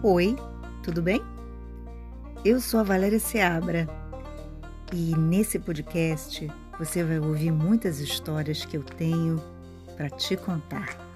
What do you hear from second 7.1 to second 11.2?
ouvir muitas histórias que eu tenho para te contar.